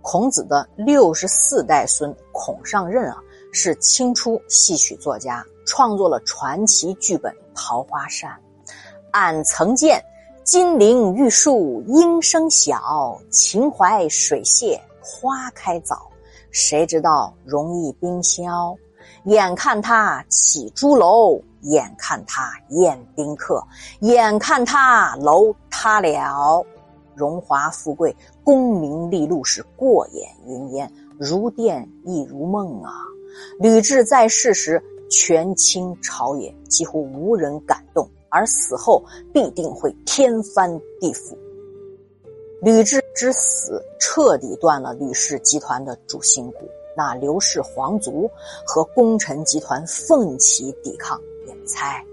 [0.00, 3.16] 孔子的六十四代孙孔尚任啊，
[3.52, 8.30] 是清初戏曲作家，创作了传奇剧本《桃花扇》。
[9.12, 10.02] 俺曾见
[10.42, 16.10] 金陵玉树莺声小，秦淮水榭花开早。
[16.50, 18.76] 谁知道容易冰消？
[19.24, 23.64] 眼看他起朱楼，眼看他宴宾客，
[24.00, 26.64] 眼看他楼塌了。
[27.14, 32.92] 荣华富贵、功名利禄是过眼云烟，如电亦如梦啊！
[33.58, 39.02] 吕雉在世时，权倾朝野，几乎无人敢动；而死后，
[39.32, 41.36] 必定会天翻地覆。
[42.62, 46.68] 吕雉之死，彻底断了吕氏集团的主心骨。
[46.94, 48.30] 那刘氏皇族
[48.66, 52.04] 和功臣集团奋起抵抗，你们猜？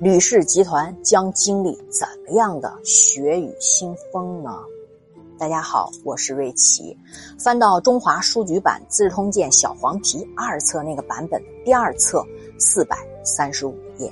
[0.00, 4.56] 吕氏集团将经历怎么样的血雨腥风呢？
[5.36, 6.96] 大家好，我是瑞奇。
[7.36, 12.24] 翻到中华书局版《资治通鉴》小黄皮二册那个版本第二册
[12.60, 14.08] 四百三十五页。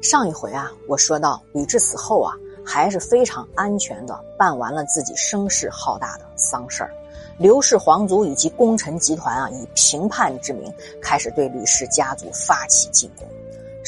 [0.00, 2.32] 上一回啊，我说到吕雉死后啊，
[2.64, 6.94] 还是非常安全的办完了自己声势浩大的丧事儿。
[7.36, 10.72] 刘氏皇族以及功臣集团啊，以平叛之名
[11.02, 13.26] 开始对吕氏家族发起进攻。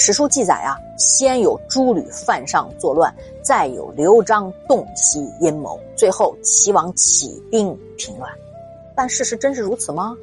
[0.03, 8.33] 史书记载啊，先有诸吕犯上作乱，再有刘璋洞悉阴谋，最后齐王起兵平乱。
[8.97, 10.17] 但事实真是如此吗？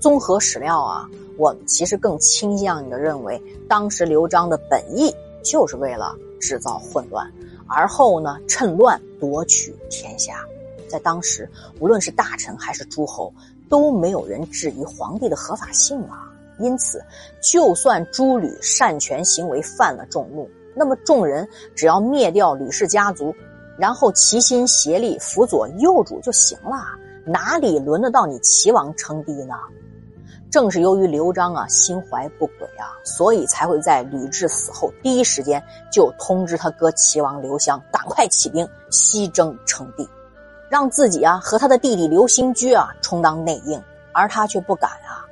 [0.00, 7.24] 综合史料啊，我其实更倾向的认为，当时刘璋的本意就是为了制造混乱，
[7.68, 10.44] 而后呢，趁乱夺取天下。
[10.88, 13.32] 在当时，无论是大臣还是诸侯，
[13.68, 16.28] 都没有人质疑皇帝的合法性啊。
[16.58, 17.02] 因此，
[17.40, 23.34] 就算诸吕擅权行为犯了众怒，那么众人只要灭掉吕氏家族，
[23.78, 26.76] 然后齐心协力辅佐幼主就行了，
[27.24, 29.54] 哪里轮得到你齐王称帝呢？
[30.50, 40.06] 正是由于刘璋啊心怀不轨啊，所以才会在吕雉死后第一时间就通知他哥齐王刘襄赶快起兵西征称帝，
[40.68, 43.82] 让自己啊和他的弟弟刘兴居啊充当内应，
[44.12, 45.24] 而他却不敢啊。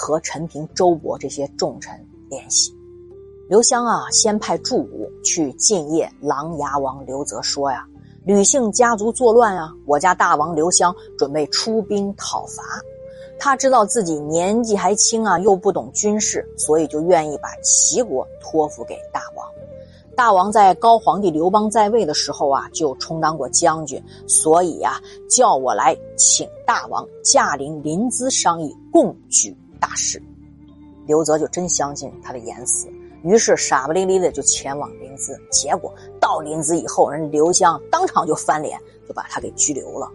[0.00, 1.94] 和陈平、周勃这些重臣
[2.30, 2.74] 联系，
[3.50, 7.86] 刘襄啊，先派祝武去进谒琅琊王刘泽，说呀
[8.24, 12.62] ：“吕姓家族作乱啊，我家大王刘襄准备出兵讨伐。
[13.38, 19.46] 他知道自己年纪还轻啊，又不懂军事，所以就愿意把齐国托付给大王。
[20.16, 30.22] 大王在高皇帝刘邦在位的时候啊，就充当过将军，所以呀，叫我来请大王驾临临淄商议，共举。”大事，
[31.06, 32.88] 刘泽就真相信他的言辞，
[33.22, 35.36] 于是傻不哩哩的就前往临淄。
[35.50, 40.08] 结果到临淄以后，人刘襄当场就翻脸，就把他给拘留了。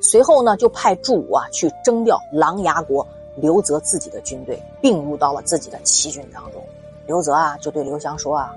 [0.00, 3.06] 随后呢，就派祝武啊去征调琅琊国
[3.36, 6.62] 刘泽自己的军队，并入到了自己的齐军当中。
[7.06, 8.52] 刘泽啊就对刘襄说啊：“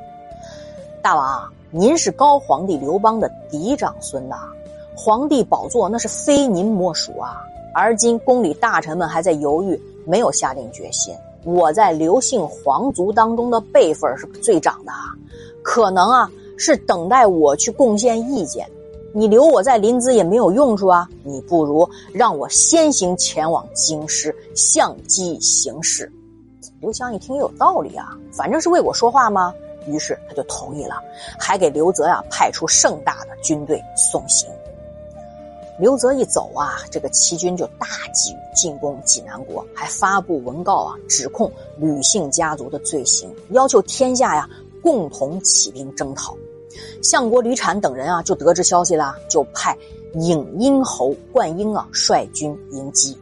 [1.02, 4.50] 大王，您是高皇帝刘邦的嫡长孙呐，
[4.96, 7.42] 皇帝宝座那是非您莫属啊。
[7.74, 15.14] 而今宫里大臣们还在犹豫。”没有下定决心，我在刘姓皇族当中的辈分是最长的啊，
[15.64, 18.70] 可能啊是等待我去贡献意见。
[19.14, 26.12] 你留我在临淄也没有用处啊，你不如让我先行前往京师，相机行事。
[26.82, 29.54] 刘襄一听有道理啊，反正是为我说话吗？
[29.88, 30.96] 于是他就同意了，
[31.40, 34.50] 还给刘泽呀派出盛大的军队送行。
[35.78, 44.50] 刘泽一走啊，这个齐军就大举进攻济南国，还发布文告啊，指控吕姓家族的罪行，要求天下呀
[44.82, 46.34] 共同起兵征讨。
[47.04, 49.78] 相国吕产等人啊，就得知消息了，就派
[50.14, 53.18] 颍阴侯灌婴啊率军迎击。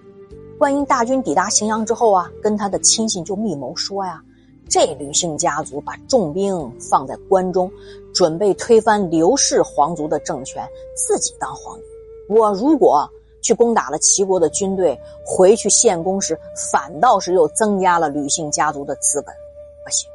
[0.60, 4.22] 灌婴大军抵达荥阳之后啊，跟他的亲信就密谋说呀，
[4.70, 7.72] 这吕姓家族把重兵放在关中，
[8.14, 10.64] 准备推翻刘氏皇族的政权，
[10.96, 11.93] 自己当皇帝。
[12.30, 13.10] 我如果
[13.42, 16.40] 去攻打了齐国的军队，回去献功时，
[16.72, 19.36] 反倒是又增加了吕姓家族的资本，
[19.84, 20.10] 不行。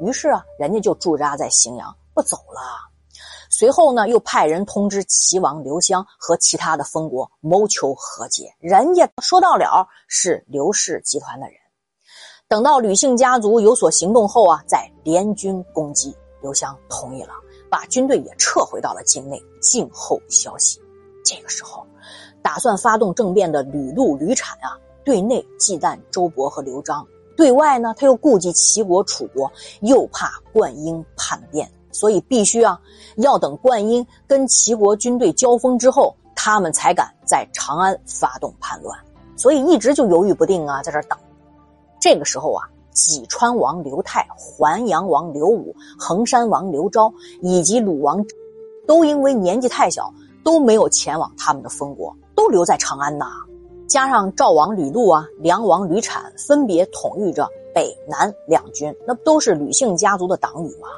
[0.00, 2.88] 于是啊，人家就驻扎在荥阳，不走了。
[3.50, 8.50] 随后呢，又派人通知齐王刘襄和其他的封国，谋求和解。
[8.60, 11.56] 人家说到了是刘氏集团的人，
[12.48, 16.16] 等到吕姓家族有所行动后啊，再联军攻击。
[16.40, 17.34] 刘襄同意了，
[17.68, 20.80] 把军队也撤回到了境内，静候消息。
[21.30, 21.86] 这个时候，
[22.42, 24.74] 打算发动政变的吕禄、吕产啊，
[25.04, 27.06] 对内忌惮周勃和刘璋，
[27.36, 29.48] 对外呢，他又顾及齐国、楚国，
[29.82, 32.80] 又怕灌婴叛变，所以必须啊，
[33.18, 38.98] 要等灌婴跟齐国军队交锋之后，他们才敢在长安发动叛乱，
[39.36, 41.16] 所以一直就犹豫不定啊，在这等。
[42.00, 48.26] 这个时候啊，济川王刘泰、淮阳王刘武、衡山王刘昭以及鲁王，
[48.84, 50.12] 都因为年纪太小，
[50.44, 53.26] 都没有前往他们的封国，都留在长安呐。
[53.88, 60.88] 加上赵王吕禄啊、梁王吕产，分别统御着北南两军，那不都是吕姓家族的党羽吗？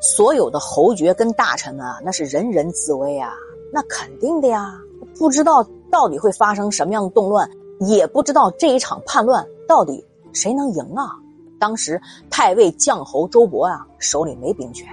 [0.00, 3.32] 所有的侯爵跟大臣们啊，那是人人自危啊。
[3.72, 4.76] 那肯定的呀，
[5.18, 7.48] 不知道到底会发生什么样的动乱，
[7.80, 11.12] 也不知道这一场叛乱到底谁能赢啊！
[11.60, 14.88] 当时太尉将侯周勃啊手里没兵权，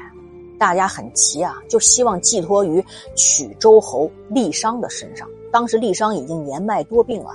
[0.57, 2.83] 大家很急啊，就希望寄托于
[3.15, 5.27] 曲周侯郦商的身上。
[5.51, 7.31] 当时郦商已经年迈多病了，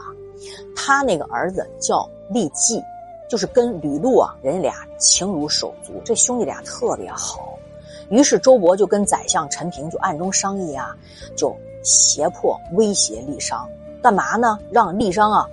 [0.75, 2.83] 他那个儿子叫郦季，
[3.29, 7.59] 就是跟吕禄啊人俩情如手足，这兄弟俩特别好。
[8.11, 10.95] 于是周勃就跟宰相陈平就暗中商议啊，
[11.35, 13.67] 就胁迫威胁郦商，
[14.03, 14.59] 干嘛呢？
[14.71, 15.49] 让郦商啊，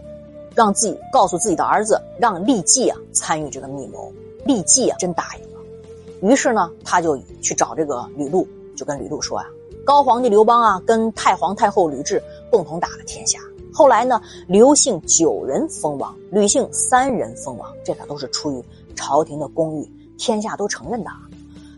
[0.54, 4.12] 让自己告诉自己的儿子，让郦季啊参与这个密谋。
[4.46, 5.49] 郦季啊真答应。
[6.22, 9.46] 于是呢，他就去找这个吕禄，就跟吕禄说啊，
[9.86, 12.22] 高皇帝刘邦啊跟太皇太后吕雉
[12.52, 13.40] 共同打了天下，
[13.74, 18.64] 后来呢，刘姓九人封王，吕姓三人封王，这可都是出于
[18.96, 21.10] 朝廷的公誉，天下都承认的。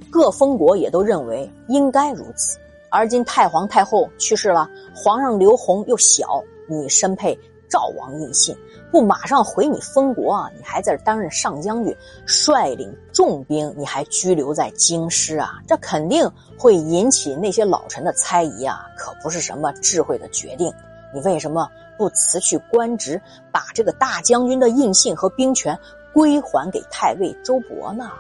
[0.10, 2.58] 各封国也都认为应该如此，
[2.90, 7.38] 而今太皇太后去世了，皇上刘弘又小，你身配
[7.70, 8.54] 赵王印信，
[8.92, 10.52] 不马上回你封国啊？
[10.58, 11.96] 你还在这担任上将军，
[12.26, 15.62] 率领重兵，你还拘留在京师啊？
[15.66, 18.86] 这肯定会引起那些老臣的猜疑啊！
[18.98, 20.72] 可不是什么智慧的决定，
[21.14, 23.20] 你为什么不辞去官职，
[23.52, 25.78] 把这个大将军的印信和兵权
[26.14, 28.12] 归还给太尉周勃呢？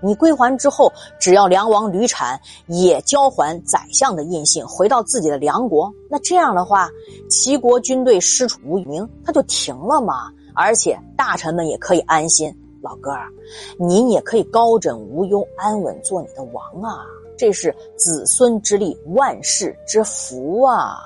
[0.00, 6.88] 你归还之后，只要梁王吕产也交还宰相的印信，回到自己的梁国，那这样的话，
[7.28, 10.30] 齐国军队师出无名，他就停了嘛。
[10.54, 13.28] 而且大臣们也可以安心，老哥儿，
[13.78, 17.04] 您也可以高枕无忧，安稳做你的王啊！
[17.36, 20.96] 这是子孙之力，万世之福啊！